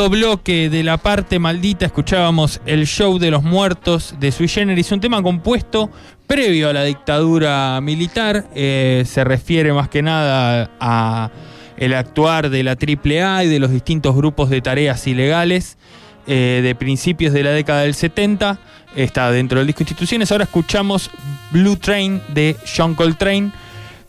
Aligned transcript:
Segundo 0.00 0.18
bloque 0.18 0.70
de 0.70 0.82
la 0.82 0.96
parte 0.96 1.38
maldita, 1.38 1.84
escuchábamos 1.84 2.62
el 2.64 2.86
show 2.86 3.18
de 3.18 3.30
los 3.30 3.42
muertos 3.42 4.14
de 4.18 4.32
Sui 4.32 4.48
Generis, 4.48 4.90
un 4.92 5.00
tema 5.00 5.22
compuesto 5.22 5.90
previo 6.26 6.70
a 6.70 6.72
la 6.72 6.84
dictadura 6.84 7.78
militar, 7.82 8.46
eh, 8.54 9.02
se 9.04 9.24
refiere 9.24 9.74
más 9.74 9.90
que 9.90 10.00
nada 10.00 10.70
a 10.80 11.30
el 11.76 11.92
actuar 11.92 12.48
de 12.48 12.62
la 12.62 12.78
AAA 12.80 13.44
y 13.44 13.48
de 13.48 13.58
los 13.58 13.70
distintos 13.70 14.16
grupos 14.16 14.48
de 14.48 14.62
tareas 14.62 15.06
ilegales 15.06 15.76
eh, 16.26 16.60
de 16.62 16.74
principios 16.74 17.34
de 17.34 17.42
la 17.42 17.50
década 17.50 17.82
del 17.82 17.92
70, 17.92 18.58
está 18.96 19.30
dentro 19.30 19.58
del 19.58 19.66
disco 19.66 19.82
Instituciones, 19.82 20.32
ahora 20.32 20.44
escuchamos 20.44 21.10
Blue 21.50 21.76
Train 21.76 22.22
de 22.28 22.56
John 22.74 22.94
Coltrane, 22.94 23.50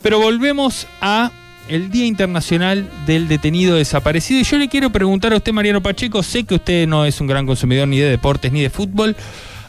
pero 0.00 0.18
volvemos 0.18 0.86
a 1.02 1.32
el 1.68 1.90
Día 1.90 2.06
Internacional 2.06 2.88
del 3.06 3.28
Detenido 3.28 3.76
Desaparecido. 3.76 4.40
Y 4.40 4.44
yo 4.44 4.58
le 4.58 4.68
quiero 4.68 4.90
preguntar 4.90 5.32
a 5.32 5.36
usted, 5.36 5.52
Mariano 5.52 5.82
Pacheco, 5.82 6.22
sé 6.22 6.44
que 6.44 6.56
usted 6.56 6.86
no 6.86 7.04
es 7.04 7.20
un 7.20 7.26
gran 7.26 7.46
consumidor 7.46 7.88
ni 7.88 7.98
de 7.98 8.10
deportes 8.10 8.52
ni 8.52 8.62
de 8.62 8.70
fútbol, 8.70 9.16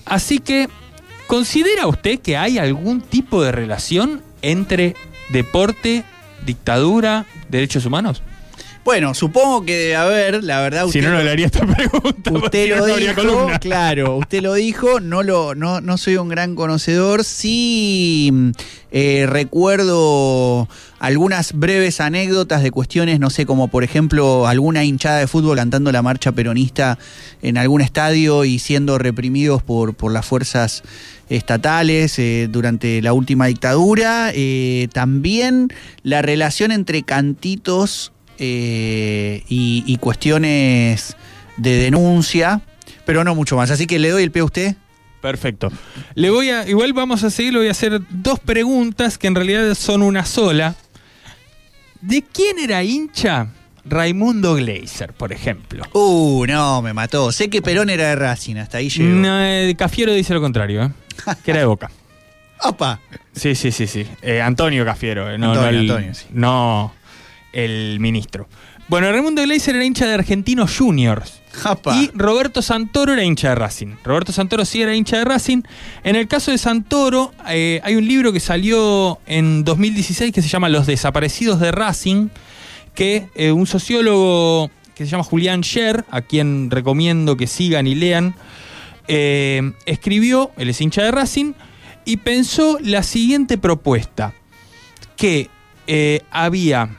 así 0.06 0.40
que, 0.40 0.68
¿considera 1.28 1.88
usted 1.88 2.20
que 2.20 2.38
hay 2.38 2.58
algún 2.58 3.02
tipo 3.02 3.44
de 3.44 3.52
relación 3.52 4.22
entre 4.42 4.96
deporte, 5.30 6.04
dictadura, 6.46 7.26
derechos 7.50 7.86
humanos? 7.86 8.22
Bueno, 8.84 9.14
supongo 9.14 9.66
que 9.66 9.76
debe 9.76 9.96
haber, 9.96 10.44
la 10.44 10.60
verdad. 10.62 10.88
si 10.88 11.02
no, 11.02 11.12
no 11.12 11.24
le 11.24 11.32
haría 11.32 11.46
esta 11.46 11.66
pregunta. 11.66 12.32
Usted 12.34 12.78
lo 12.78 12.86
dijo, 12.86 13.48
claro, 13.62 14.18
usted 14.18 14.42
lo 14.42 14.54
dijo, 14.56 15.00
no, 15.00 15.24
lo, 15.24 15.56
no, 15.56 15.80
no 15.82 15.98
soy 15.98 16.18
un 16.18 16.28
gran 16.28 16.56
conocedor. 16.56 17.24
Sí 17.24 18.54
eh, 18.96 19.26
recuerdo 19.28 20.70
algunas 21.00 21.54
breves 21.54 22.00
anécdotas 22.00 22.62
de 22.62 22.70
cuestiones, 22.70 23.20
no 23.20 23.32
sé, 23.32 23.48
como 23.48 23.68
por 23.68 23.84
ejemplo 23.84 24.46
alguna 24.48 24.84
hinchada 24.84 25.18
de 25.18 25.26
fútbol 25.26 25.58
cantando 25.58 25.92
la 25.92 26.04
marcha 26.04 26.32
peronista 26.32 27.00
en 27.42 27.58
algún 27.58 27.82
estadio 27.82 28.46
y 28.46 28.60
siendo 28.60 29.00
reprimidos 29.00 29.64
por, 29.64 29.96
por 29.96 30.12
las 30.12 30.28
fuerzas 30.28 30.84
estatales 31.28 32.20
eh, 32.20 32.48
durante 32.52 33.02
la 33.02 33.14
última 33.14 33.48
dictadura. 33.48 34.32
Eh, 34.34 34.90
también 34.94 35.70
la 36.04 36.22
relación 36.22 36.72
entre 36.72 37.02
cantitos 37.02 38.12
eh, 38.38 39.44
y, 39.48 39.98
cuestiones 39.98 41.16
de 41.58 41.78
denuncia, 41.78 42.62
pero 43.06 43.24
no 43.24 43.36
mucho 43.36 43.56
más. 43.56 43.72
Así 43.72 43.88
que 43.88 44.00
le 44.00 44.10
doy 44.10 44.24
el 44.24 44.32
pie 44.32 44.42
a 44.42 44.46
usted. 44.46 44.76
Perfecto. 45.22 45.72
Le 46.16 46.30
voy 46.30 46.50
a, 46.50 46.68
igual 46.68 46.94
vamos 46.94 47.24
a 47.24 47.30
seguir, 47.30 47.54
le 47.54 47.60
voy 47.60 47.68
a 47.68 47.72
hacer 47.72 48.02
dos 48.10 48.40
preguntas 48.40 49.18
que 49.18 49.28
en 49.28 49.36
realidad 49.36 49.74
son 49.76 50.02
una 50.02 50.26
sola. 50.26 50.76
¿De 52.02 52.22
quién 52.22 52.60
era 52.60 52.84
hincha 52.84 53.48
Raimundo 53.86 54.56
Gleiser, 54.56 55.14
por 55.14 55.32
ejemplo? 55.32 55.86
Uh, 55.94 56.46
no, 56.46 56.82
me 56.82 56.92
mató. 56.92 57.32
Sé 57.32 57.50
que 57.50 57.62
Perón 57.62 57.90
era 57.90 58.10
de 58.10 58.16
Racing, 58.16 58.58
hasta 58.58 58.80
ahí 58.80 58.90
llegó. 58.90 59.10
No, 59.10 59.42
eh, 59.42 59.74
Cafiero 59.78 60.14
dice 60.14 60.34
lo 60.34 60.42
contrario, 60.42 60.84
¿eh? 60.84 60.92
que 61.46 61.52
era 61.52 61.62
de 61.62 61.66
Boca. 61.66 61.90
¡Opa! 62.64 63.00
Sí, 63.34 63.56
sí, 63.56 63.72
sí, 63.72 63.88
sí. 63.88 64.06
Antonio 64.42 64.84
Cafiero. 64.84 65.38
No, 65.38 65.52
Antonio, 65.54 65.80
Antonio, 65.80 66.14
sí. 66.14 66.26
no 66.32 66.94
el 67.54 68.00
ministro. 68.00 68.48
Bueno, 68.90 69.10
Raimundo 69.12 69.42
Gleiser 69.42 69.76
era 69.76 69.86
hincha 69.86 70.06
de 70.06 70.14
Argentinos 70.14 70.78
Juniors. 70.78 71.42
Y 71.96 72.12
Roberto 72.14 72.62
Santoro 72.62 73.14
era 73.14 73.24
hincha 73.24 73.50
de 73.50 73.56
Racing. 73.56 73.96
Roberto 74.04 74.32
Santoro 74.32 74.66
sí 74.66 74.82
era 74.82 74.94
hincha 74.96 75.18
de 75.18 75.26
Racing. 75.26 75.62
En 76.04 76.16
el 76.16 76.28
caso 76.28 76.52
de 76.52 76.58
Santoro, 76.58 77.34
eh, 77.48 77.80
hay 77.84 77.96
un 77.96 78.08
libro 78.08 78.34
que 78.34 78.40
salió 78.40 79.20
en 79.26 79.64
2016 79.64 80.34
que 80.34 80.42
se 80.42 80.48
llama 80.50 80.68
Los 80.68 80.88
desaparecidos 80.88 81.60
de 81.60 81.72
Racing, 81.72 82.30
que 82.96 83.30
eh, 83.36 83.52
un 83.52 83.68
sociólogo 83.68 84.70
que 84.96 85.06
se 85.06 85.12
llama 85.12 85.24
Julián 85.24 85.64
Scher, 85.64 86.06
a 86.12 86.22
quien 86.22 86.70
recomiendo 86.70 87.38
que 87.38 87.48
sigan 87.48 87.88
y 87.88 87.96
lean, 87.96 88.36
eh, 89.08 89.74
escribió, 89.86 90.52
él 90.58 90.70
es 90.70 90.82
hincha 90.82 91.04
de 91.04 91.12
Racing, 91.12 91.54
y 92.06 92.18
pensó 92.18 92.78
la 92.82 93.02
siguiente 93.02 93.58
propuesta, 93.58 94.34
que 95.16 95.50
había 96.32 96.90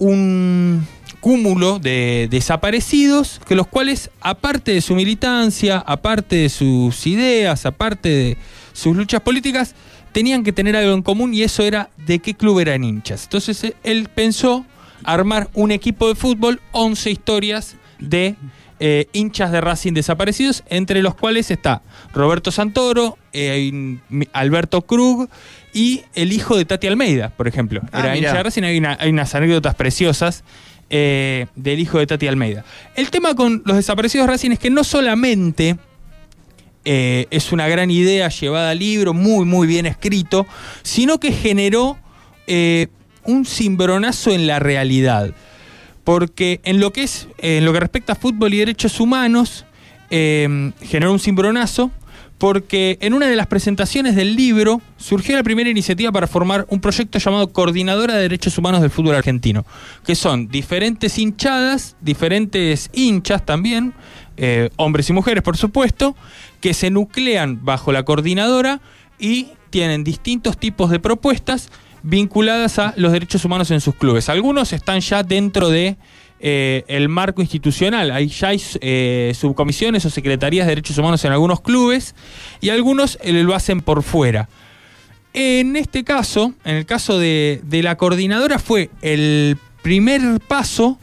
un 0.00 0.86
cúmulo 1.20 1.78
de 1.78 2.26
desaparecidos, 2.30 3.40
que 3.46 3.54
los 3.54 3.66
cuales, 3.66 4.10
aparte 4.20 4.72
de 4.72 4.80
su 4.80 4.94
militancia, 4.94 5.78
aparte 5.78 6.36
de 6.36 6.48
sus 6.48 7.06
ideas, 7.06 7.66
aparte 7.66 8.08
de 8.08 8.36
sus 8.72 8.96
luchas 8.96 9.20
políticas, 9.20 9.74
tenían 10.12 10.42
que 10.42 10.52
tener 10.52 10.74
algo 10.74 10.94
en 10.94 11.02
común 11.02 11.34
y 11.34 11.42
eso 11.42 11.62
era 11.62 11.90
de 11.98 12.18
qué 12.18 12.34
club 12.34 12.58
eran 12.58 12.82
hinchas. 12.82 13.24
Entonces 13.24 13.62
eh, 13.62 13.76
él 13.84 14.08
pensó 14.12 14.64
armar 15.04 15.48
un 15.54 15.70
equipo 15.70 16.08
de 16.08 16.14
fútbol, 16.14 16.60
11 16.72 17.10
historias 17.10 17.76
de 17.98 18.34
eh, 18.82 19.08
hinchas 19.12 19.52
de 19.52 19.60
Racing 19.60 19.92
desaparecidos, 19.92 20.64
entre 20.70 21.02
los 21.02 21.14
cuales 21.14 21.50
está 21.50 21.82
Roberto 22.14 22.50
Santoro, 22.50 23.18
eh, 23.34 23.98
Alberto 24.32 24.80
Krug 24.80 25.28
y 25.74 26.00
el 26.14 26.32
hijo 26.32 26.56
de 26.56 26.64
Tati 26.64 26.86
Almeida, 26.86 27.28
por 27.28 27.46
ejemplo. 27.46 27.82
Ah, 27.92 28.00
Era 28.00 28.16
hincha 28.16 28.32
de 28.32 28.42
Racing, 28.42 28.62
hay, 28.62 29.10
unas 29.10 29.34
anécdotas 29.34 29.74
preciosas 29.74 30.44
eh, 30.88 31.46
del 31.56 31.78
hijo 31.78 31.98
de 31.98 32.06
Tati 32.06 32.26
Almeida. 32.26 32.64
El 32.94 33.10
tema 33.10 33.34
con 33.34 33.62
los 33.66 33.76
desaparecidos 33.76 34.26
de 34.26 34.32
Racing 34.32 34.52
es 34.52 34.58
que 34.58 34.70
no 34.70 34.82
solamente 34.82 35.76
es 36.82 37.52
una 37.52 37.68
gran 37.68 37.90
idea 37.90 38.30
llevada 38.30 38.70
al 38.70 38.78
libro, 38.78 39.12
muy, 39.12 39.44
muy 39.44 39.66
bien 39.66 39.84
escrito, 39.84 40.46
sino 40.82 41.20
que 41.20 41.32
generó 41.32 41.98
un 43.24 43.44
cimbronazo 43.44 44.32
en 44.32 44.46
la 44.46 44.58
realidad 44.58 45.34
porque 46.10 46.60
en 46.64 46.80
lo 46.80 46.92
que 46.92 47.04
es, 47.04 47.28
en 47.38 47.64
lo 47.64 47.72
que 47.72 47.78
respecta 47.78 48.14
a 48.14 48.16
fútbol 48.16 48.52
y 48.52 48.58
derechos 48.58 48.98
humanos, 48.98 49.64
em, 50.10 50.72
generó 50.82 51.12
un 51.12 51.20
cimbronazo, 51.20 51.92
porque 52.36 52.98
en 53.00 53.14
una 53.14 53.28
de 53.28 53.36
las 53.36 53.46
presentaciones 53.46 54.16
del 54.16 54.34
libro 54.34 54.82
surgió 54.96 55.36
la 55.36 55.44
primera 55.44 55.70
iniciativa 55.70 56.10
para 56.10 56.26
formar 56.26 56.66
un 56.68 56.80
proyecto 56.80 57.20
llamado 57.20 57.52
Coordinadora 57.52 58.14
de 58.14 58.22
Derechos 58.22 58.58
Humanos 58.58 58.80
del 58.80 58.90
Fútbol 58.90 59.14
Argentino, 59.14 59.64
que 60.04 60.16
son 60.16 60.48
diferentes 60.48 61.16
hinchadas, 61.16 61.94
diferentes 62.00 62.90
hinchas 62.92 63.46
también, 63.46 63.94
eh, 64.36 64.70
hombres 64.74 65.08
y 65.10 65.12
mujeres 65.12 65.44
por 65.44 65.56
supuesto, 65.56 66.16
que 66.60 66.74
se 66.74 66.90
nuclean 66.90 67.64
bajo 67.64 67.92
la 67.92 68.02
coordinadora 68.02 68.80
y 69.20 69.50
tienen 69.70 70.02
distintos 70.02 70.58
tipos 70.58 70.90
de 70.90 70.98
propuestas 70.98 71.70
vinculadas 72.02 72.78
a 72.78 72.94
los 72.96 73.12
derechos 73.12 73.44
humanos 73.44 73.70
en 73.70 73.80
sus 73.80 73.94
clubes. 73.94 74.28
Algunos 74.28 74.72
están 74.72 75.00
ya 75.00 75.22
dentro 75.22 75.68
de 75.68 75.96
eh, 76.40 76.84
el 76.88 77.08
marco 77.08 77.42
institucional. 77.42 78.10
Hay 78.10 78.28
ya 78.28 78.48
hay 78.48 78.62
eh, 78.80 79.32
subcomisiones 79.34 80.04
o 80.04 80.10
secretarías 80.10 80.66
de 80.66 80.70
derechos 80.70 80.96
humanos 80.98 81.24
en 81.24 81.32
algunos 81.32 81.60
clubes 81.60 82.14
y 82.60 82.70
algunos 82.70 83.18
eh, 83.22 83.32
lo 83.32 83.54
hacen 83.54 83.80
por 83.80 84.02
fuera. 84.02 84.48
En 85.32 85.76
este 85.76 86.02
caso, 86.02 86.54
en 86.64 86.76
el 86.76 86.86
caso 86.86 87.18
de, 87.18 87.60
de 87.64 87.82
la 87.82 87.96
coordinadora, 87.96 88.58
fue 88.58 88.90
el 89.02 89.56
primer 89.82 90.40
paso 90.40 90.98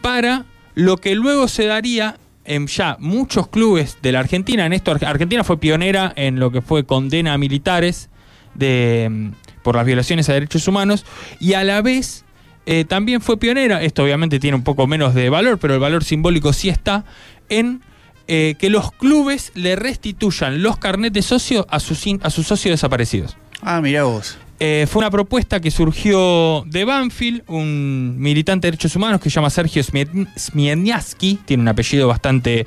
para 0.00 0.44
lo 0.74 0.98
que 0.98 1.14
luego 1.14 1.48
se 1.48 1.66
daría 1.66 2.18
en 2.44 2.66
ya 2.66 2.96
muchos 3.00 3.48
clubes 3.48 3.98
de 4.02 4.12
la 4.12 4.20
Argentina. 4.20 4.66
En 4.66 4.72
esto, 4.72 4.92
Argentina 4.92 5.44
fue 5.44 5.58
pionera 5.58 6.12
en 6.14 6.38
lo 6.38 6.50
que 6.50 6.60
fue 6.60 6.84
condena 6.84 7.32
a 7.32 7.38
militares 7.38 8.10
de 8.54 9.32
por 9.64 9.74
las 9.74 9.84
violaciones 9.84 10.28
a 10.28 10.34
derechos 10.34 10.68
humanos 10.68 11.04
y 11.40 11.54
a 11.54 11.64
la 11.64 11.82
vez 11.82 12.24
eh, 12.66 12.84
también 12.84 13.20
fue 13.20 13.38
pionera, 13.38 13.82
esto 13.82 14.04
obviamente 14.04 14.38
tiene 14.38 14.56
un 14.56 14.62
poco 14.62 14.86
menos 14.86 15.14
de 15.14 15.28
valor, 15.28 15.58
pero 15.58 15.74
el 15.74 15.80
valor 15.80 16.04
simbólico 16.04 16.52
sí 16.52 16.68
está, 16.68 17.04
en 17.48 17.82
eh, 18.26 18.54
que 18.58 18.70
los 18.70 18.90
clubes 18.92 19.52
le 19.54 19.76
restituyan 19.76 20.62
los 20.62 20.78
carnets 20.78 21.12
de 21.12 21.22
socio 21.22 21.66
a 21.68 21.80
sus, 21.80 22.04
a 22.22 22.30
sus 22.30 22.46
socios 22.46 22.72
desaparecidos. 22.72 23.36
Ah, 23.60 23.80
mira 23.82 24.04
vos. 24.04 24.38
Eh, 24.60 24.86
fue 24.88 25.00
una 25.00 25.10
propuesta 25.10 25.60
que 25.60 25.70
surgió 25.70 26.62
de 26.66 26.84
Banfield, 26.84 27.42
un 27.48 28.16
militante 28.18 28.66
de 28.66 28.70
derechos 28.70 28.96
humanos 28.96 29.20
que 29.20 29.28
se 29.28 29.34
llama 29.34 29.50
Sergio 29.50 29.82
Smieniaski, 29.82 31.40
tiene 31.44 31.62
un 31.62 31.68
apellido 31.68 32.08
bastante 32.08 32.66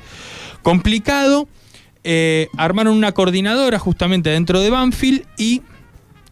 complicado. 0.62 1.48
armaron 2.56 2.96
una 2.96 3.12
coordinadora 3.12 3.78
justamente 3.78 4.30
dentro 4.30 4.60
de 4.60 4.70
Banfield 4.70 5.24
y 5.36 5.62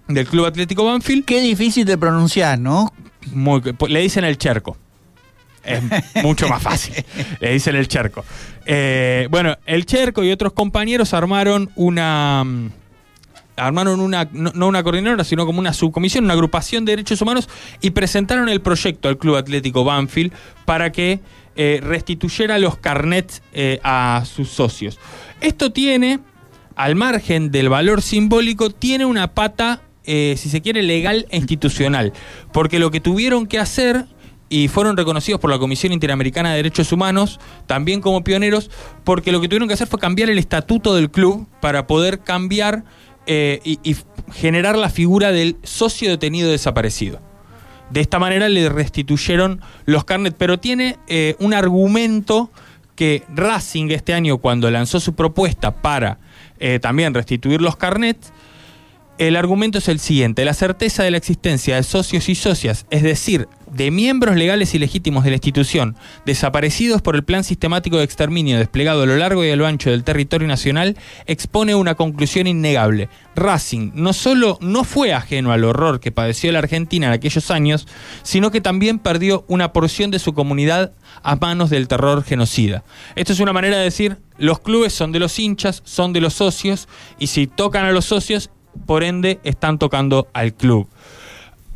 del 0.08 0.26
Club 0.26 0.47
Atlético 0.47 0.85
Banfield. 0.85 1.25
Qué 1.25 1.41
difícil 1.41 1.85
de 1.85 1.99
pronunciar, 1.99 2.58
¿no? 2.58 2.93
le 3.88 4.00
dicen 4.00 4.25
el 4.25 4.38
Cherco. 4.38 4.76
Es 5.64 5.82
mucho 6.23 6.49
más 6.49 6.62
fácil. 6.62 6.94
Le 7.41 7.53
dicen 7.53 7.75
el 7.76 7.88
Cherco. 7.88 8.25
Eh, 8.64 9.26
bueno, 9.31 9.56
el 9.67 9.85
Cherco 9.85 10.23
y 10.23 10.31
otros 10.31 10.53
compañeros 10.53 11.12
armaron 11.12 11.70
una. 11.75 12.44
Mm, 12.44 12.70
armaron 13.56 14.00
una, 14.00 14.29
no, 14.32 14.67
una 14.67 14.82
coordinadora, 14.82 15.25
sino 15.25 15.47
como 15.47 15.58
una 15.58 15.73
subcomisión, 15.73 16.25
una 16.25 16.35
agrupación 16.35 16.85
de 16.85 16.93
derechos 16.93 17.20
humanos 17.23 17.49
y 17.81 17.91
presentaron 17.91 18.49
el 18.49 18.61
proyecto 18.61 19.08
al 19.08 19.17
Club 19.17 19.37
Atlético 19.37 19.82
Banfield 19.82 20.32
para 20.67 20.93
que 20.93 21.20
eh, 21.56 21.81
restituyera 21.82 22.58
los 22.58 22.76
carnets 22.76 23.43
eh, 23.53 23.81
a 23.82 24.23
sus 24.26 24.50
socios. 24.50 24.99
Esto 25.41 25.73
tiene, 25.73 26.20
al 26.75 26.97
margen 26.97 27.50
del 27.50 27.70
valor 27.70 28.03
simbólico, 28.03 28.69
tiene 28.70 29.06
una 29.06 29.32
pata 29.32 29.81
eh, 30.06 30.35
si 30.38 30.49
se 30.49 30.62
quiere, 30.62 30.82
legal 30.82 31.26
e 31.31 31.37
institucional. 31.37 32.12
Porque 32.53 32.79
lo 32.79 32.91
que 32.91 33.00
tuvieron 33.00 33.47
que 33.47 33.58
hacer 33.58 34.06
y 34.49 34.69
fueron 34.69 34.97
reconocidos 34.97 35.41
por 35.41 35.50
la 35.50 35.58
Comisión 35.58 35.93
Interamericana 35.93 36.50
de 36.50 36.56
Derechos 36.56 36.93
Humanos, 36.93 37.41
también 37.67 38.00
como 38.00 38.23
pioneros, 38.23 38.70
porque 39.03 39.32
lo 39.32 39.41
que 39.41 39.49
tuvieron 39.49 39.67
que 39.67 39.75
hacer 39.75 39.88
fue 39.88 39.99
cambiar 39.99 40.31
el 40.31 40.38
estatuto 40.38 40.94
del 40.94 41.11
club 41.11 41.49
para 41.61 41.88
poder 41.88 42.20
cambiar 42.20 42.85
eh, 43.26 43.61
y, 43.64 43.97
generar 44.32 44.76
la 44.76 44.88
figura 44.88 45.32
del 45.32 45.56
socio 45.64 46.08
detenido 46.08 46.50
desaparecido. 46.50 47.20
De 47.91 48.00
esta 48.00 48.19
manera 48.19 48.49
le 48.49 48.69
restituyeron 48.69 49.61
los 49.85 50.05
carnets, 50.05 50.37
pero 50.38 50.58
tiene 50.58 50.97
eh, 51.06 51.37
un 51.38 51.55
argumento 51.55 52.50
que 52.97 53.25
Racing 53.35 53.91
este 53.91 54.14
año, 54.14 54.38
cuando 54.38 54.70
lanzó 54.70 55.00
su 55.00 55.14
propuesta 55.14 55.82
para 55.82 56.19
también 56.81 57.12
restituir 57.12 57.61
los 57.61 57.76
carnets, 57.76 58.32
el 59.19 59.37
argumento 59.37 59.79
es 59.79 59.89
el 59.89 59.99
siguiente, 59.99 60.45
la 60.45 60.55
certeza 60.55 61.03
de 61.03 61.11
la 61.11 61.17
existencia 61.17 61.77
de 61.77 61.83
socios 61.83 62.29
y 62.29 62.35
socias, 62.35 62.87
es 62.91 63.03
decir, 63.03 63.49
de 63.73 63.91
miembros 63.91 64.37
legales 64.37 64.75
y 64.75 64.79
legítimos 64.79 65.25
de 65.25 65.31
la 65.31 65.37
institución, 65.37 65.97
desaparecidos 66.25 67.03
por 67.03 67.17
el 67.17 67.25
plan 67.25 67.45
sistemático 67.45 67.99
de 67.99 68.05
exterminio 68.05 68.59
desplegado 68.59 69.03
a 69.03 69.07
lo 69.07 69.17
largo 69.17 69.45
y 69.45 69.51
a 69.51 69.57
lo 69.57 69.67
ancho 69.67 69.91
del 69.91 70.05
territorio 70.05 70.47
nacional, 70.47 70.97
expone 71.27 71.75
una 71.75 71.95
conclusión 71.95 72.47
innegable. 72.47 73.09
Racing 73.35 73.93
no 73.95 74.13
solo 74.13 74.59
no 74.61 74.85
fue 74.85 75.13
ajeno 75.13 75.53
al 75.53 75.65
horror 75.65 76.01
que 76.01 76.13
padeció 76.13 76.53
la 76.53 76.61
Argentina 76.61 77.09
en 77.09 77.13
aquellos 77.13 77.51
años, 77.51 77.87
sino 78.23 78.51
que 78.51 78.61
también 78.61 78.99
perdió 78.99 79.45
una 79.49 79.73
porción 79.73 80.11
de 80.11 80.19
su 80.19 80.33
comunidad 80.33 80.93
a 81.23 81.37
manos 81.37 81.71
del 81.71 81.89
terror 81.89 82.23
genocida. 82.23 82.85
Esto 83.15 83.33
es 83.33 83.41
una 83.41 83.53
manera 83.53 83.79
de 83.79 83.85
decir, 83.85 84.19
los 84.39 84.61
clubes 84.61 84.93
son 84.93 85.13
de 85.13 85.19
los 85.19 85.39
hinchas, 85.39 85.83
son 85.85 86.13
de 86.13 86.21
los 86.21 86.35
socios, 86.35 86.89
y 87.19 87.29
si 87.29 87.47
tocan 87.47 87.85
a 87.85 87.93
los 87.93 88.05
socios, 88.05 88.51
por 88.87 89.02
ende 89.05 89.40
están 89.44 89.78
tocando 89.78 90.28
al 90.32 90.55
club. 90.55 90.88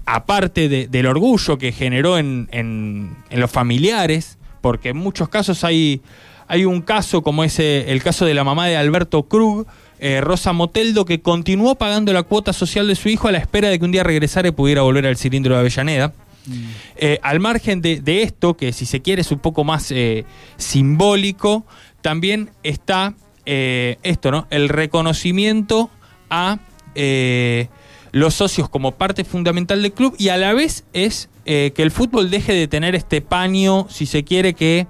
Aparte 0.07 0.69
del 0.69 1.07
orgullo 1.07 1.57
que 1.59 1.73
generó 1.73 2.19
en, 2.19 3.17
los 3.31 3.51
familiares, 3.51 4.39
porque 4.61 4.91
en 4.91 4.97
muchos 4.97 5.29
casos 5.29 5.63
hay, 5.63 6.01
hay 6.49 6.65
un 6.65 6.83
caso 6.83 7.23
como 7.23 7.45
ese, 7.45 7.93
el 7.93 8.03
caso 8.03 8.25
de 8.25 8.35
la 8.35 8.43
mamá 8.43 8.67
de 8.67 8.77
Alberto 8.77 9.23
Krug, 9.25 9.67
eh, 10.01 10.21
Rosa 10.23 10.53
Moteldo, 10.55 11.05
que 11.05 11.21
continuó 11.21 11.75
pagando 11.75 12.13
la 12.13 12.23
cuota 12.23 12.55
social 12.55 12.89
de 12.89 12.97
su 12.97 13.11
hijo 13.11 13.29
a 13.29 13.33
la 13.33 13.39
espera 13.39 13.69
de 13.69 13.79
que 13.79 13.85
un 13.85 13.93
día 13.93 14.03
regresara 14.03 14.49
y 14.49 14.51
pudiera 14.51 14.83
volver 14.83 15.07
al 15.07 15.17
cilindro 15.17 15.55
de 15.55 15.61
Avellaneda. 15.61 16.15
Mm. 16.47 16.53
Eh, 16.97 17.19
al 17.23 17.39
margen 17.39 17.83
de, 17.83 18.23
esto, 18.23 18.57
que 18.57 18.73
si 18.73 18.87
se 18.87 19.03
quiere 19.03 19.21
es 19.21 19.31
un 19.31 19.41
poco 19.41 19.63
más 19.63 19.91
eh, 19.91 20.25
simbólico, 20.57 21.67
también 22.01 22.51
está 22.63 23.15
esto, 23.45 24.31
¿no? 24.31 24.47
El 24.51 24.69
reconocimiento 24.69 25.91
a 26.31 26.61
eh, 26.95 27.69
los 28.13 28.35
socios 28.35 28.69
como 28.69 28.93
parte 28.93 29.25
fundamental 29.25 29.83
del 29.83 29.93
club 29.93 30.15
y 30.19 30.29
a 30.29 30.37
la 30.37 30.53
vez 30.53 30.85
es 30.93 31.29
eh, 31.45 31.73
que 31.75 31.83
el 31.83 31.91
fútbol 31.91 32.31
deje 32.31 32.53
de 32.53 32.69
tener 32.69 32.95
este 32.95 33.21
paño, 33.21 33.87
si 33.89 34.07
se 34.07 34.25
quiere, 34.25 34.55
que 34.55 34.87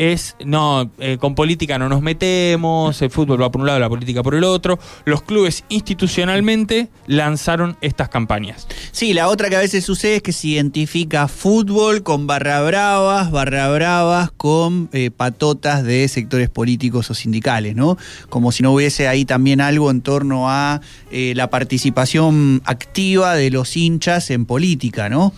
es, 0.00 0.34
no, 0.42 0.90
eh, 0.98 1.18
con 1.20 1.34
política 1.34 1.78
no 1.78 1.90
nos 1.90 2.00
metemos, 2.00 3.02
el 3.02 3.10
fútbol 3.10 3.42
va 3.42 3.52
por 3.52 3.60
un 3.60 3.66
lado, 3.66 3.78
la 3.78 3.88
política 3.90 4.22
por 4.22 4.34
el 4.34 4.44
otro. 4.44 4.78
Los 5.04 5.20
clubes 5.20 5.62
institucionalmente 5.68 6.88
lanzaron 7.06 7.76
estas 7.82 8.08
campañas. 8.08 8.66
Sí, 8.92 9.12
la 9.12 9.28
otra 9.28 9.50
que 9.50 9.56
a 9.56 9.58
veces 9.58 9.84
sucede 9.84 10.16
es 10.16 10.22
que 10.22 10.32
se 10.32 10.48
identifica 10.48 11.28
fútbol 11.28 12.02
con 12.02 12.26
barra 12.26 12.62
bravas, 12.62 13.30
barra 13.30 13.68
bravas 13.68 14.30
con 14.30 14.88
eh, 14.94 15.10
patotas 15.10 15.84
de 15.84 16.08
sectores 16.08 16.48
políticos 16.48 17.10
o 17.10 17.14
sindicales, 17.14 17.76
¿no? 17.76 17.98
Como 18.30 18.52
si 18.52 18.62
no 18.62 18.72
hubiese 18.72 19.06
ahí 19.06 19.26
también 19.26 19.60
algo 19.60 19.90
en 19.90 20.00
torno 20.00 20.48
a 20.48 20.80
eh, 21.10 21.34
la 21.36 21.50
participación 21.50 22.62
activa 22.64 23.34
de 23.34 23.50
los 23.50 23.76
hinchas 23.76 24.30
en 24.30 24.46
política, 24.46 25.10
¿no? 25.10 25.34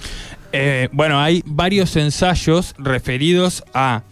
bueno, 0.92 1.18
hay 1.18 1.42
varios 1.46 1.96
ensayos 1.96 2.74
referidos 2.76 3.64
a 3.72 4.02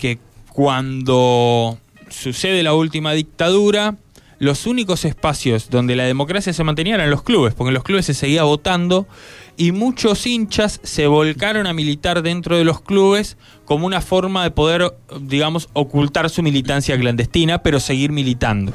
que 0.00 0.18
cuando 0.52 1.78
sucede 2.08 2.64
la 2.64 2.74
última 2.74 3.12
dictadura, 3.12 3.96
los 4.40 4.66
únicos 4.66 5.04
espacios 5.04 5.68
donde 5.70 5.94
la 5.94 6.04
democracia 6.04 6.52
se 6.52 6.64
mantenía 6.64 6.94
eran 6.94 7.10
los 7.10 7.22
clubes, 7.22 7.54
porque 7.54 7.68
en 7.68 7.74
los 7.74 7.84
clubes 7.84 8.06
se 8.06 8.14
seguía 8.14 8.42
votando 8.42 9.06
y 9.56 9.72
muchos 9.72 10.26
hinchas 10.26 10.80
se 10.82 11.06
volcaron 11.06 11.66
a 11.66 11.74
militar 11.74 12.22
dentro 12.22 12.56
de 12.56 12.64
los 12.64 12.80
clubes 12.80 13.36
como 13.66 13.86
una 13.86 14.00
forma 14.00 14.42
de 14.42 14.50
poder, 14.50 14.94
digamos, 15.20 15.68
ocultar 15.74 16.30
su 16.30 16.42
militancia 16.42 16.98
clandestina, 16.98 17.62
pero 17.62 17.78
seguir 17.78 18.10
militando. 18.10 18.72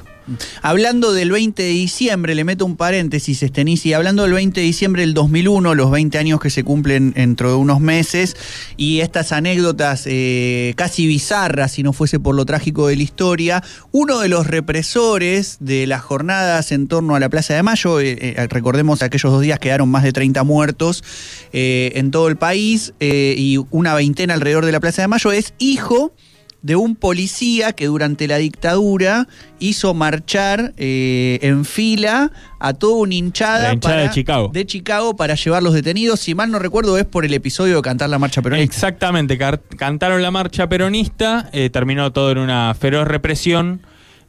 Hablando 0.62 1.13
del 1.13 1.31
20 1.31 1.62
de 1.62 1.69
diciembre, 1.69 2.33
le 2.33 2.44
meto 2.44 2.66
un 2.66 2.75
paréntesis, 2.75 3.44
Estenici, 3.44 3.94
hablando 3.94 4.24
del 4.24 4.33
20 4.33 4.60
de 4.60 4.66
diciembre 4.66 5.01
del 5.01 5.13
2001, 5.13 5.75
los 5.75 5.92
20 5.92 6.18
años 6.18 6.39
que 6.39 6.50
se 6.50 6.63
cumplen 6.63 7.12
dentro 7.13 7.50
de 7.50 7.56
unos 7.56 7.80
meses, 7.80 8.36
y 8.75 9.01
estas 9.01 9.31
anécdotas 9.31 10.04
eh, 10.06 10.74
casi 10.77 11.06
bizarras, 11.06 11.74
si 11.74 11.83
no 11.83 11.94
fuese 11.94 12.19
por 12.19 12.36
lo 12.36 12.45
trágico 12.45 12.88
de 12.88 12.95
la 12.95 13.04
historia, 13.04 13.63
uno 13.92 14.19
de 14.19 14.30
los 14.30 14.48
represores 14.48 15.57
de 15.60 15.86
las 15.86 16.01
jornadas 16.01 16.72
en 16.72 16.88
torno 16.88 17.16
a 17.16 17.19
la 17.19 17.30
Plaza 17.30 17.54
de 17.54 17.63
Mayo, 17.63 18.00
eh, 18.00 18.18
eh, 18.19 18.48
recordemos 18.50 19.04
aquellos 19.04 19.31
dos 19.31 19.42
días 19.42 19.60
quedaron 19.60 19.89
más 19.89 20.04
de 20.04 20.12
30 20.12 20.44
muertos 20.44 21.04
en 21.51 22.12
todo 22.12 22.27
el 22.27 22.36
país 22.36 22.94
y 23.00 23.60
una 23.69 23.94
veintena 23.94 24.33
alrededor 24.33 24.66
de 24.66 24.72
la 24.72 24.80
Plaza 24.80 25.04
de 25.04 25.07
Mayo, 25.07 25.31
es 25.31 25.54
hijo 25.57 26.13
de 26.65 26.75
un 26.75 26.95
policía 26.95 27.73
que 27.73 27.85
durante 27.85 28.27
la 28.27 28.38
dictadura 28.38 29.27
hizo 29.59 29.94
marchar 29.94 30.73
eh, 30.77 31.38
en 31.44 31.63
fila 31.63 32.31
a 32.59 32.73
toda 32.73 32.95
una 32.95 33.13
hinchada, 33.13 33.75
de, 33.75 34.09
Chicago. 34.09 34.50
de 34.51 34.65
Chicago 34.65 35.15
para 35.15 35.35
llevar 35.35 35.62
los 35.62 35.75
detenidos. 35.75 36.21
Si 36.21 36.33
mal 36.33 36.50
no 36.50 36.57
recuerdo, 36.57 36.97
es 36.97 37.06
por 37.06 37.23
el 37.23 37.35
episodio 37.35 37.75
de 37.75 37.81
cantar 37.83 38.09
la 38.09 38.17
marcha 38.17 38.41
peronista. 38.41 38.73
Exactamente, 38.73 39.38
cantaron 39.77 40.23
la 40.23 40.31
marcha 40.31 40.67
peronista, 40.67 41.51
eh, 41.53 41.69
terminó 41.69 42.12
todo 42.12 42.31
en 42.31 42.39
una 42.39 42.73
feroz 42.73 43.07
represión. 43.07 43.81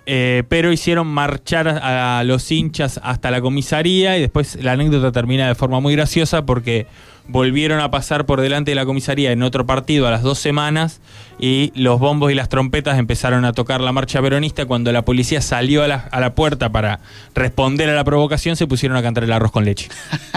Eh, 0.08 0.44
pero 0.48 0.70
hicieron 0.70 1.08
marchar 1.08 1.66
a 1.66 2.22
los 2.22 2.52
hinchas 2.52 3.00
hasta 3.02 3.32
la 3.32 3.40
comisaría 3.40 4.16
y 4.16 4.20
después 4.20 4.56
la 4.62 4.72
anécdota 4.72 5.10
termina 5.10 5.48
de 5.48 5.56
forma 5.56 5.80
muy 5.80 5.96
graciosa 5.96 6.46
porque 6.46 6.86
volvieron 7.28 7.80
a 7.80 7.90
pasar 7.90 8.26
por 8.26 8.40
delante 8.40 8.70
de 8.70 8.74
la 8.74 8.86
comisaría 8.86 9.32
en 9.32 9.42
otro 9.42 9.66
partido 9.66 10.06
a 10.06 10.10
las 10.10 10.22
dos 10.22 10.38
semanas 10.38 11.00
y 11.38 11.72
los 11.74 12.00
bombos 12.00 12.32
y 12.32 12.34
las 12.34 12.48
trompetas 12.48 12.98
empezaron 12.98 13.44
a 13.44 13.52
tocar 13.52 13.80
la 13.80 13.92
marcha 13.92 14.22
peronista. 14.22 14.64
Cuando 14.64 14.90
la 14.92 15.02
policía 15.02 15.40
salió 15.42 15.82
a 15.82 15.88
la, 15.88 16.34
puerta 16.34 16.70
para 16.70 17.00
responder 17.34 17.90
a 17.90 17.94
la 17.94 18.04
provocación, 18.04 18.56
se 18.56 18.66
pusieron 18.66 18.96
a 18.96 19.02
cantar 19.02 19.24
el 19.24 19.32
arroz 19.32 19.52
con 19.52 19.64
leche. 19.64 19.88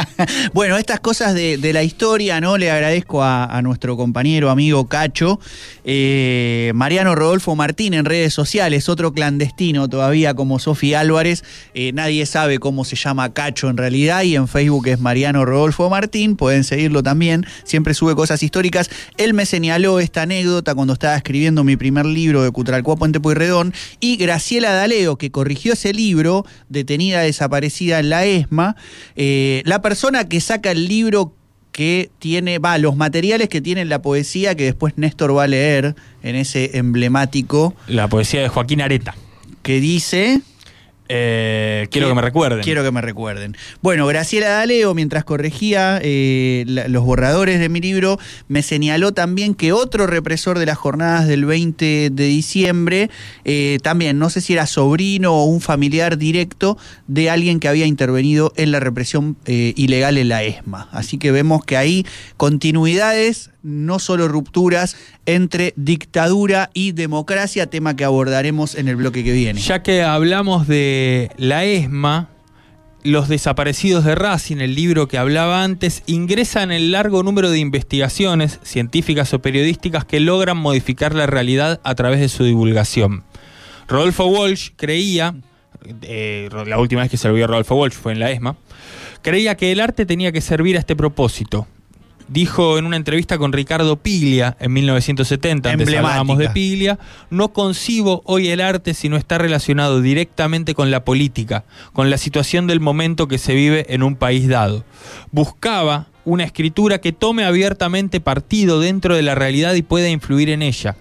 bueno, 0.53 0.77
estas 0.77 1.00
cosas 1.00 1.34
de, 1.34 1.58
la 1.74 1.84
historia, 1.84 2.41
¿no? 2.41 2.58
Le 2.58 2.72
agradezco 2.72 3.24
a, 3.24 3.60
nuestro 3.62 3.98
compañero, 3.98 4.50
amigo 4.50 4.88
Cacho, 4.88 5.39
eh, 5.84 6.72
Mariano 6.74 7.13
Rodolfo 7.15 7.55
Martín 7.55 7.93
en 7.93 8.05
redes 8.05 8.34
sociales, 8.34 8.88
otro 8.89 9.13
clandestino 9.13 9.88
todavía 9.88 10.34
como 10.34 10.60
Sofía 10.60 11.01
Álvarez. 11.01 11.43
Eh, 11.74 11.91
nadie 11.93 12.25
sabe 12.25 12.60
cómo 12.60 12.86
se 12.86 12.96
llama 12.96 13.34
Cacho 13.34 13.69
en 13.69 13.77
realidad 13.77 14.24
y 14.24 14.36
en 14.36 14.48
Facebook 14.48 14.88
es 14.88 15.00
Mariano 15.00 15.46
Rodolfo 15.46 15.89
Martín. 15.89 16.36
Pueden 16.36 16.63
seguir 16.63 16.78
también, 17.03 17.45
siempre 17.63 17.93
sube 17.93 18.15
cosas 18.15 18.41
históricas. 18.43 18.89
Él 19.17 19.33
me 19.33 19.45
señaló 19.45 20.00
esta 20.00 20.24
anécdota 20.24 20.75
cuando 20.75 20.93
estaba 20.93 21.15
escribiendo 21.15 21.63
mi 21.63 21.75
primer 21.75 22.05
libro 22.05 22.43
de 22.43 22.51
Cutralcó 22.51 22.98
Puente 22.98 23.19
Puyredón 23.19 23.74
y 24.00 24.17
Graciela 24.17 24.71
Daleo, 24.74 25.17
que 25.17 25.31
corrigió 25.31 25.74
ese 25.74 25.93
libro, 25.93 26.45
detenida 26.69 27.21
desaparecida 27.21 28.00
en 28.00 28.09
la 28.09 28.25
ESMA, 28.25 28.75
eh, 29.15 29.62
la 29.65 29.81
persona 29.81 30.27
que 30.27 30.39
saca 30.39 30.71
el 30.71 30.88
libro 30.88 31.33
que 31.71 32.09
tiene, 32.19 32.59
va, 32.59 32.77
los 32.77 32.95
materiales 32.95 33.50
que 33.50 33.62
tiene 33.62 33.86
la 33.86 34.01
poesía 34.01 34.55
que 34.55 34.65
después 34.65 34.93
Néstor 34.98 35.36
va 35.36 35.43
a 35.43 35.48
leer 35.48 35.95
en 36.24 36.36
ese 36.36 36.77
emblemático. 36.77 37.75
La 37.88 38.07
poesía 38.07 38.41
de 38.41 38.50
Joaquín 38.50 38.81
Areta. 38.81 39.15
Que 39.62 39.79
dice... 39.79 40.41
Eh, 41.12 41.88
quiero 41.89 42.08
que 42.08 42.13
me 42.13 42.22
recuerden. 42.22 42.62
Quiero 42.62 42.84
que 42.84 42.92
me 42.92 43.01
recuerden. 43.01 43.58
Bueno, 43.82 44.06
Graciela 44.06 44.50
Daleo, 44.50 44.94
mientras 44.94 45.24
corregía 45.24 46.00
eh, 46.04 46.63
los 46.68 47.04
borradores 47.04 47.60
de 47.60 47.68
mi 47.68 47.82
libro, 47.82 48.20
me 48.48 48.62
señaló 48.62 49.12
también 49.12 49.56
que 49.56 49.74
otro 49.74 50.06
represor 50.06 50.60
de 50.60 50.68
las 50.68 50.78
jornadas 50.78 51.28
del 51.28 51.46
20 51.46 52.12
de 52.12 52.24
diciembre, 52.25 53.10
eh, 53.44 53.80
también, 53.82 54.20
no 54.20 54.30
sé 54.30 54.39
si 54.39 54.54
era 54.54 54.68
sobrino 54.68 55.34
o 55.34 55.46
un 55.46 55.62
familiar 55.62 56.20
directo 56.20 56.78
de 57.08 57.32
alguien 57.32 57.60
que 57.60 57.68
había 57.68 57.88
intervenido 57.88 58.54
en 58.56 58.72
la 58.72 58.80
represión 58.80 59.36
ilegal 59.48 60.18
en 60.20 60.30
la 60.30 60.44
ESMA. 60.44 60.89
Así 60.92 61.18
que 61.18 61.32
vemos 61.32 61.66
que 61.66 61.75
hay 61.75 62.06
continuidades 62.38 63.50
no 63.63 64.00
solo 64.00 64.28
rupturas 64.28 64.96
entre 65.25 65.74
dictadura 65.75 66.70
y 66.74 66.94
democracia, 66.94 67.70
tema 67.70 67.96
que 67.96 68.06
abordaremos 68.06 68.75
en 68.75 68.88
el 68.88 68.96
bloque 68.96 69.24
que 69.24 69.32
viene. 69.32 69.60
Ya 69.60 69.84
que 69.84 70.04
hablamos 70.04 70.68
de 70.68 71.32
la 71.38 71.66
ESMA, 71.66 72.30
los 73.04 73.30
desaparecidos 73.30 74.04
de 74.04 74.16
Racing, 74.16 74.58
el 74.58 74.75
libro 74.75 75.08
que 75.08 75.18
hablaba 75.18 75.63
antes, 75.63 76.04
ingresan 76.06 76.72
el 76.72 76.92
largo 76.92 77.24
número 77.24 77.50
de 77.50 77.60
investigaciones 77.60 78.60
científicas 78.63 79.34
o 79.34 79.39
periodísticas 79.42 80.06
que 80.06 80.20
logran 80.20 80.58
modificar 80.58 81.16
la 81.16 81.25
realidad 81.25 81.80
a 81.84 81.96
través 81.96 82.20
de 82.20 82.30
su 82.30 82.44
divulgación. 82.44 83.24
Rodolfo 83.88 84.28
Walsh 84.28 84.72
creía, 84.75 85.36
eh, 86.04 86.50
la 86.66 86.78
última 86.78 87.01
vez 87.01 87.10
que 87.10 87.18
se 87.18 87.28
lo 87.28 87.48
Rodolfo 87.48 87.75
Walsh 87.75 87.94
fue 87.94 88.12
en 88.12 88.20
la 88.20 88.32
ESMA, 88.32 88.58
creía 89.22 89.56
que 89.56 89.72
el 89.72 89.80
arte 89.80 90.06
tenía 90.06 90.32
que 90.32 90.42
servir 90.42 90.75
a 90.78 90.80
este 90.80 90.96
propósito, 90.96 91.68
dijo 92.29 92.77
en 92.77 92.86
una 92.86 92.95
entrevista 92.95 93.38
con 93.38 93.51
Ricardo 93.51 93.98
Piglia 93.98 94.55
en 94.59 94.71
1970, 94.74 95.71
antes 95.71 95.88
hablábamos 95.95 96.38
de 96.38 96.50
Piglia, 96.50 97.00
no 97.29 97.50
concibo 97.50 98.21
hoy 98.25 98.50
el 98.50 98.62
arte 98.62 98.93
si 98.93 99.09
no 99.09 99.17
está 99.17 99.38
relacionado 99.38 100.01
directamente 100.01 100.74
con 100.74 100.91
la 100.91 101.03
política, 101.03 101.65
con 101.93 102.09
la 102.09 102.17
situación 102.17 102.67
del 102.67 102.79
momento 102.79 103.27
que 103.27 103.38
se 103.38 103.53
vive 103.53 103.93
en 103.93 104.03
un 104.03 104.15
país 104.15 104.48
dado. 104.48 104.86
Buscaba 105.31 106.07
una 106.25 106.43
escritura 106.43 107.00
que 107.00 107.12
tome 107.12 107.43
abiertamente 107.43 108.19
partido 108.19 108.79
dentro 108.79 109.15
de 109.15 109.24
la 109.24 109.36
realidad 109.36 109.74
y 109.74 109.81
pueda 109.81 110.09
influir 110.09 110.50
en 110.50 110.62
ella 110.62 110.95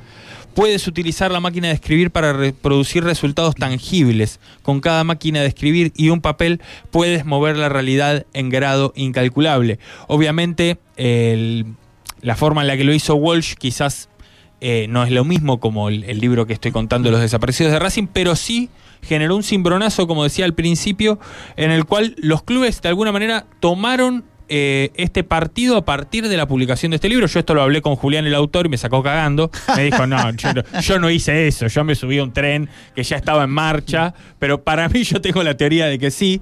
Puedes 0.58 0.88
utilizar 0.88 1.30
la 1.30 1.38
máquina 1.38 1.68
de 1.68 1.74
escribir 1.74 2.10
para 2.10 2.32
reproducir 2.32 3.04
resultados 3.04 3.54
tangibles. 3.54 4.40
Con 4.62 4.80
cada 4.80 5.04
máquina 5.04 5.40
de 5.40 5.46
escribir 5.46 5.92
y 5.94 6.08
un 6.08 6.20
papel 6.20 6.60
puedes 6.90 7.24
mover 7.24 7.56
la 7.56 7.68
realidad 7.68 8.26
en 8.32 8.48
grado 8.48 8.92
incalculable. 8.96 9.78
Obviamente, 10.08 10.80
la 10.96 12.34
forma 12.34 12.62
en 12.62 12.66
la 12.66 12.76
que 12.76 12.82
lo 12.82 12.92
hizo 12.92 13.14
Walsh 13.14 13.54
quizás 13.54 14.08
eh, 14.60 14.86
no 14.88 15.04
es 15.04 15.12
lo 15.12 15.24
mismo 15.24 15.60
como 15.60 15.90
el, 15.90 16.02
el, 16.02 16.18
libro 16.18 16.44
que 16.44 16.54
estoy 16.54 16.72
contando, 16.72 17.12
Los 17.12 17.20
desaparecidos 17.20 17.70
de 17.72 17.78
Racing, 17.78 18.08
pero 18.12 18.34
sí 18.34 18.68
generó 19.00 19.36
un 19.36 19.44
cimbronazo, 19.44 20.08
como 20.08 20.24
decía 20.24 20.44
al 20.44 20.54
principio, 20.54 21.20
en 21.54 21.70
el 21.70 21.84
cual 21.84 22.16
los 22.18 22.42
clubes 22.42 22.82
de 22.82 22.88
alguna 22.88 23.12
manera 23.12 23.46
tomaron 23.60 24.24
eh, 24.48 24.90
este 24.94 25.24
partido 25.24 25.76
a 25.76 25.84
partir 25.84 26.28
de 26.28 26.36
la 26.36 26.46
publicación 26.46 26.90
de 26.90 26.96
este 26.96 27.08
libro. 27.08 27.26
Yo 27.26 27.38
esto 27.38 27.54
lo 27.54 27.62
hablé 27.62 27.82
con 27.82 27.96
Julián, 27.96 28.26
el 28.26 28.34
autor, 28.34 28.66
y 28.66 28.68
me 28.68 28.78
sacó 28.78 29.02
cagando. 29.02 29.50
Me 29.76 29.84
dijo, 29.84 30.06
no, 30.06 30.18
yo, 30.80 30.98
no 30.98 31.10
hice 31.10 31.48
eso, 31.48 31.66
yo 31.66 31.84
me 31.84 31.94
subí 31.94 32.18
a 32.18 32.22
un 32.22 32.32
tren 32.32 32.68
que 32.94 33.02
ya 33.02 33.16
estaba 33.16 33.44
en 33.44 33.50
marcha, 33.50 34.14
pero 34.38 34.62
para 34.62 34.88
mí 34.88 35.02
yo 35.04 35.20
tengo 35.20 35.42
la 35.42 35.56
teoría 35.56 35.86
de 35.86 35.98
que 35.98 36.10
sí. 36.10 36.40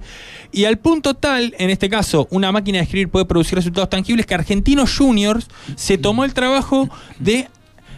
Y 0.51 0.65
al 0.65 0.77
punto 0.77 1.13
tal, 1.13 1.53
en 1.57 1.69
este 1.69 1.89
caso, 1.89 2.27
una 2.31 2.51
máquina 2.51 2.77
de 2.77 2.85
escribir 2.85 3.09
puede 3.09 3.25
producir 3.25 3.55
resultados 3.55 3.89
tangibles, 3.89 4.25
que 4.25 4.35
Argentinos 4.35 4.95
Juniors 4.97 5.47
se 5.75 5.97
tomó 5.97 6.23
el 6.23 6.33
trabajo 6.33 6.89
de 7.19 7.49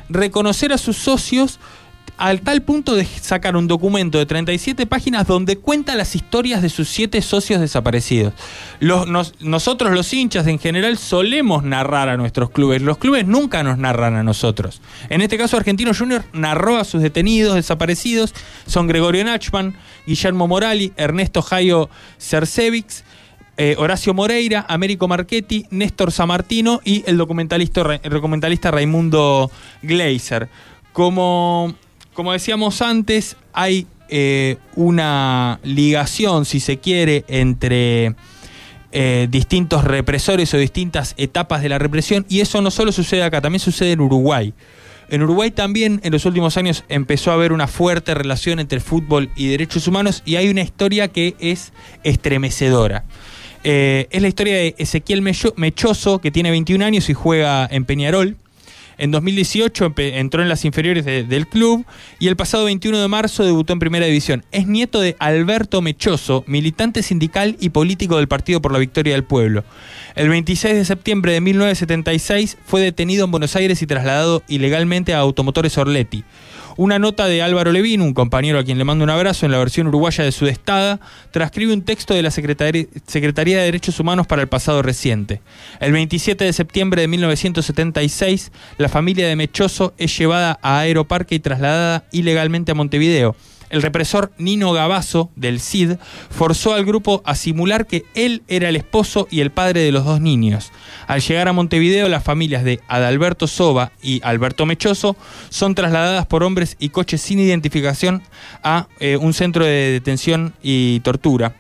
reconocer 0.09 0.73
a 0.73 0.77
sus 0.77 0.97
socios 0.97 1.59
al 2.19 2.41
tal 2.41 2.61
punto 2.61 2.95
de 2.95 3.05
sacar 3.05 3.55
un 3.55 3.67
documento 3.67 4.17
de 4.17 4.25
37 4.25 4.85
páginas 4.85 5.25
donde 5.25 5.55
cuenta 5.55 5.95
las 5.95 6.15
historias 6.15 6.61
de 6.61 6.67
sus 6.67 6.89
siete 6.89 7.21
socios 7.21 7.61
desaparecidos. 7.61 8.33
nosotros 8.81 9.93
los 9.93 10.13
hinchas 10.13 10.45
en 10.47 10.59
general 10.59 10.97
solemos 10.97 11.63
narrar 11.63 12.09
a 12.09 12.17
nuestros 12.17 12.49
clubes, 12.49 12.81
los 12.81 12.97
clubes 12.97 13.25
nunca 13.25 13.63
nos 13.63 13.77
narran 13.77 14.15
a 14.15 14.23
nosotros. 14.23 14.81
En 15.09 15.21
este 15.21 15.37
caso 15.37 15.55
Argentino 15.55 15.93
Junior 15.97 16.25
narró 16.33 16.75
a 16.75 16.83
sus 16.83 17.01
detenidos 17.01 17.55
desaparecidos, 17.55 18.33
son 18.67 18.87
Gregorio 18.87 19.23
Nachman, 19.23 19.77
Guillermo 20.05 20.45
Morali, 20.45 20.91
Ernesto 20.97 21.41
Jairo 21.41 21.89
Cercevics, 22.17 23.05
eh, 23.55 23.75
Horacio 23.77 24.13
Moreira, 24.13 24.65
Américo 24.67 25.07
Marchetti, 25.07 25.67
Néstor 25.69 26.11
Samartino 26.11 26.81
y 26.83 27.03
el 27.07 27.15
documentalista, 27.15 27.99
el 28.03 28.11
documentalista 28.11 28.71
Raimundo 28.71 29.49
Gleiser. 29.81 30.49
Como 30.91 31.75
como 32.19 32.33
decíamos 32.33 32.81
antes, 32.81 33.37
hay 33.53 33.87
eh, 34.09 34.57
una 34.75 35.61
ligación, 35.63 36.43
si 36.43 36.59
se 36.59 36.77
quiere, 36.77 37.23
entre 37.29 38.13
eh, 38.91 39.29
distintos 39.31 39.85
represores 39.85 40.53
o 40.53 40.57
distintas 40.57 41.13
etapas 41.15 41.61
de 41.61 41.69
la 41.69 41.79
represión, 41.79 42.25
y 42.27 42.41
eso 42.41 42.61
no 42.61 42.71
solo 42.71 42.91
sucede 42.91 43.23
acá, 43.23 43.39
también 43.39 43.61
sucede 43.61 43.93
en 43.93 44.01
Uruguay. 44.01 44.53
En 45.07 45.23
Uruguay 45.23 45.51
también 45.51 46.01
en 46.03 46.11
los 46.11 46.25
últimos 46.25 46.57
años 46.57 46.83
empezó 46.89 47.31
a 47.31 47.35
haber 47.35 47.53
una 47.53 47.67
fuerte 47.67 48.13
relación 48.13 48.59
entre 48.59 48.81
fútbol 48.81 49.29
y 49.37 49.47
derechos 49.47 49.87
humanos 49.87 50.21
y 50.25 50.35
hay 50.35 50.49
una 50.49 50.61
historia 50.61 51.07
que 51.07 51.37
es 51.39 51.71
estremecedora. 52.03 53.05
Eh, 53.63 54.07
es 54.11 54.21
la 54.21 54.27
historia 54.27 54.55
de 54.55 54.75
Ezequiel 54.77 55.21
Mechoso, 55.21 56.19
que 56.19 56.31
tiene 56.31 56.51
21 56.51 56.83
años 56.83 57.09
y 57.09 57.13
juega 57.13 57.65
en 57.71 57.85
Peñarol. 57.85 58.35
En 58.99 59.11
2018 59.11 59.93
entró 59.97 60.41
en 60.41 60.49
las 60.49 60.65
inferiores 60.65 61.05
del 61.05 61.47
club 61.47 61.85
y 62.19 62.27
el 62.27 62.35
pasado 62.35 62.65
21 62.65 62.99
de 62.99 63.07
marzo 63.07 63.45
debutó 63.45 63.71
en 63.71 63.79
Primera 63.79 64.05
División. 64.05 64.43
Es 64.51 64.67
nieto 64.67 64.99
de 64.99 65.15
Alberto 65.19 65.81
Mechoso, 65.81 66.43
militante 66.47 67.01
sindical 67.01 67.55
y 67.61 67.69
político 67.69 68.17
del 68.17 68.27
Partido 68.27 68.61
por 68.61 68.73
la 68.73 68.79
Victoria 68.79 69.13
del 69.13 69.23
Pueblo. 69.23 69.63
El 70.15 70.27
26 70.27 70.75
de 70.75 70.83
septiembre 70.83 71.31
de 71.31 71.39
1976 71.39 72.57
fue 72.65 72.81
detenido 72.81 73.23
en 73.23 73.31
Buenos 73.31 73.55
Aires 73.55 73.81
y 73.81 73.87
trasladado 73.87 74.43
ilegalmente 74.49 75.13
a 75.13 75.19
Automotores 75.19 75.77
Orletti. 75.77 76.25
Una 76.81 76.97
nota 76.97 77.25
de 77.25 77.41
Álvaro 77.41 77.73
Levín, 77.73 77.99
un 77.99 78.13
compañero 78.13 78.57
a 78.57 78.63
quien 78.63 78.77
le 78.77 78.85
mando 78.85 79.03
un 79.03 79.09
abrazo 79.09 79.45
en 79.45 79.51
la 79.51 79.57
versión 79.57 79.87
uruguaya 79.87 80.23
de 80.23 80.31
Sudestada, 80.31 81.01
transcribe 81.31 81.73
un 81.73 81.81
texto 81.81 82.13
de 82.13 82.21
la 82.21 82.31
Secretaría 82.31 83.57
de 83.57 83.65
Derechos 83.65 83.99
Humanos 83.99 84.27
para 84.27 84.41
el 84.41 84.47
pasado 84.47 84.81
reciente. 84.81 85.41
El 85.81 85.91
27 85.91 86.45
de 86.45 86.53
septiembre 86.53 87.01
de 87.01 87.09
1976, 87.09 88.53
la 88.77 88.87
familia 88.87 89.27
de 89.27 89.35
Mechoso 89.35 89.93
es 89.97 90.17
llevada 90.17 90.57
a 90.61 90.79
Aeroparque 90.79 91.35
y 91.35 91.39
trasladada 91.41 92.05
ilegalmente 92.13 92.71
a 92.71 92.75
Montevideo 92.75 93.35
el 93.69 93.81
represor 93.81 94.31
Nino 94.37 94.73
Gabazo, 94.73 95.29
del 95.35 95.59
CID, 95.59 95.97
forzó 96.29 96.73
al 96.73 96.85
grupo 96.85 97.21
a 97.25 97.35
simular 97.35 97.87
que 97.87 98.05
él 98.15 98.43
era 98.47 98.69
el 98.69 98.75
esposo 98.75 99.27
y 99.29 99.41
el 99.41 99.51
padre 99.51 99.81
de 99.81 99.91
los 99.91 100.05
dos 100.05 100.21
niños. 100.21 100.71
Al 101.07 101.21
llegar 101.21 101.47
a 101.47 101.53
Montevideo, 101.53 102.09
las 102.09 102.23
familias 102.23 102.63
de 102.63 102.79
Adalberto 102.87 103.47
Soba 103.47 103.91
y 104.01 104.21
Alberto 104.23 104.65
Mechoso 104.65 105.15
son 105.49 105.75
trasladadas 105.75 106.25
por 106.25 106.43
hombres 106.43 106.68
y 106.79 106.89
coches 106.89 107.21
sin 107.21 107.39
identificación 107.39 108.21
a 108.63 108.87
eh, 108.99 109.17
un 109.17 109.33
centro 109.33 109.65
de 109.65 109.91
detención 109.91 110.53
y 110.61 110.99
tortura. 111.01 111.55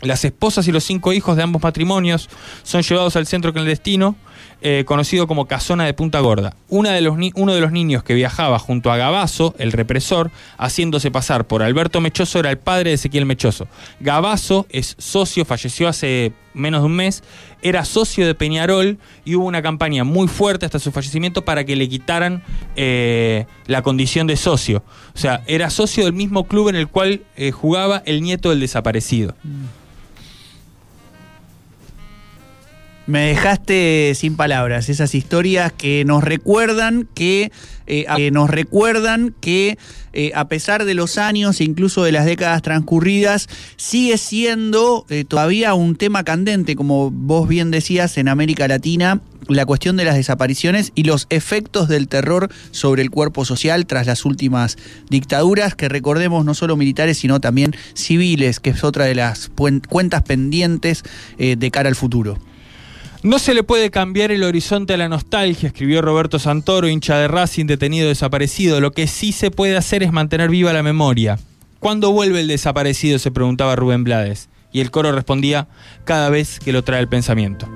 Las 0.00 0.24
esposas 0.24 0.66
y 0.66 0.72
los 0.72 0.84
cinco 0.84 1.12
hijos 1.12 1.36
de 1.36 1.42
ambos 1.42 1.62
matrimonios 1.62 2.28
son 2.62 2.82
llevados 2.82 3.16
al 3.16 3.26
centro 3.26 3.52
clandestino 3.52 4.16
eh, 4.62 4.84
conocido 4.86 5.26
como 5.26 5.46
Casona 5.46 5.84
de 5.84 5.94
Punta 5.94 6.20
Gorda. 6.20 6.54
De 6.68 7.00
los 7.00 7.16
uno 7.34 7.54
de 7.54 7.60
los 7.60 7.72
niños 7.72 8.02
que 8.02 8.14
viajaba 8.14 8.58
junto 8.58 8.90
a 8.90 8.96
Gabazo, 8.96 9.54
el 9.58 9.72
represor, 9.72 10.30
haciéndose 10.58 11.10
pasar 11.10 11.46
por 11.46 11.62
Alberto 11.62 12.00
Mechoso, 12.00 12.38
era 12.38 12.50
el 12.50 12.58
padre 12.58 12.90
de 12.90 12.94
Ezequiel 12.94 13.26
Mechoso. 13.26 13.68
Gabazo 14.00 14.66
es 14.70 14.96
socio, 14.98 15.44
falleció 15.44 15.88
hace 15.88 16.32
menos 16.54 16.82
de 16.82 16.86
un 16.86 16.96
mes, 16.96 17.22
era 17.62 17.84
socio 17.84 18.26
de 18.26 18.34
Peñarol 18.34 18.98
y 19.24 19.34
hubo 19.34 19.46
una 19.46 19.62
campaña 19.62 20.04
muy 20.04 20.28
fuerte 20.28 20.66
hasta 20.66 20.78
su 20.78 20.92
fallecimiento 20.92 21.44
para 21.44 21.64
que 21.64 21.76
le 21.76 21.88
quitaran 21.88 22.42
eh, 22.76 23.46
la 23.66 23.82
condición 23.82 24.26
de 24.26 24.36
socio. 24.36 24.82
O 25.14 25.18
sea, 25.18 25.42
era 25.46 25.70
socio 25.70 26.04
del 26.04 26.12
mismo 26.12 26.44
club 26.44 26.68
en 26.68 26.76
el 26.76 26.88
cual 26.88 27.22
eh, 27.36 27.50
jugaba 27.50 28.02
el 28.06 28.22
nieto 28.22 28.50
del 28.50 28.60
desaparecido. 28.60 29.34
Mm. 29.42 29.79
Me 33.10 33.26
dejaste 33.26 34.12
sin 34.14 34.36
palabras 34.36 34.88
esas 34.88 35.16
historias 35.16 35.72
que 35.72 36.04
nos 36.04 36.22
recuerdan 36.22 37.08
que, 37.12 37.50
eh, 37.88 38.30
nos 38.30 38.48
recuerdan 38.48 39.34
que 39.40 39.78
eh, 40.12 40.30
a 40.36 40.46
pesar 40.46 40.84
de 40.84 40.94
los 40.94 41.18
años 41.18 41.60
e 41.60 41.64
incluso 41.64 42.04
de 42.04 42.12
las 42.12 42.24
décadas 42.24 42.62
transcurridas, 42.62 43.48
sigue 43.76 44.16
siendo 44.16 45.06
eh, 45.08 45.24
todavía 45.24 45.74
un 45.74 45.96
tema 45.96 46.22
candente, 46.22 46.76
como 46.76 47.10
vos 47.10 47.48
bien 47.48 47.72
decías, 47.72 48.16
en 48.16 48.28
América 48.28 48.68
Latina, 48.68 49.20
la 49.48 49.66
cuestión 49.66 49.96
de 49.96 50.04
las 50.04 50.14
desapariciones 50.14 50.92
y 50.94 51.02
los 51.02 51.26
efectos 51.30 51.88
del 51.88 52.06
terror 52.06 52.48
sobre 52.70 53.02
el 53.02 53.10
cuerpo 53.10 53.44
social 53.44 53.86
tras 53.86 54.06
las 54.06 54.24
últimas 54.24 54.78
dictaduras, 55.08 55.74
que 55.74 55.88
recordemos 55.88 56.44
no 56.44 56.54
solo 56.54 56.76
militares, 56.76 57.18
sino 57.18 57.40
también 57.40 57.74
civiles, 57.94 58.60
que 58.60 58.70
es 58.70 58.84
otra 58.84 59.06
de 59.06 59.16
las 59.16 59.50
cuentas 59.88 60.22
pendientes 60.22 61.02
de 61.38 61.70
cara 61.72 61.88
al 61.88 61.96
futuro. 61.96 62.38
No 63.22 63.38
se 63.38 63.52
le 63.52 63.62
puede 63.62 63.90
cambiar 63.90 64.30
el 64.30 64.42
horizonte 64.44 64.94
a 64.94 64.96
la 64.96 65.10
nostalgia, 65.10 65.66
escribió 65.66 66.00
Roberto 66.00 66.38
Santoro, 66.38 66.88
hincha 66.88 67.18
de 67.18 67.28
Racing, 67.28 67.66
detenido 67.66 68.08
desaparecido. 68.08 68.80
Lo 68.80 68.92
que 68.92 69.06
sí 69.06 69.32
se 69.32 69.50
puede 69.50 69.76
hacer 69.76 70.02
es 70.02 70.10
mantener 70.10 70.48
viva 70.48 70.72
la 70.72 70.82
memoria. 70.82 71.38
¿Cuándo 71.80 72.12
vuelve 72.12 72.40
el 72.40 72.48
desaparecido? 72.48 73.18
se 73.18 73.30
preguntaba 73.30 73.76
Rubén 73.76 74.04
Blades. 74.04 74.48
Y 74.72 74.80
el 74.80 74.90
coro 74.90 75.12
respondía, 75.12 75.68
cada 76.04 76.30
vez 76.30 76.60
que 76.60 76.72
lo 76.72 76.82
trae 76.82 77.00
el 77.00 77.08
pensamiento. 77.08 77.68